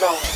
No. 0.00 0.31